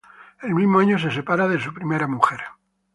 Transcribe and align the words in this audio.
El 0.41 0.55
mismo 0.55 0.79
año 0.79 0.97
se 0.97 1.11
separa 1.11 1.47
de 1.47 1.59
su 1.61 1.75
primera 1.75 2.07
mujer. 2.07 2.39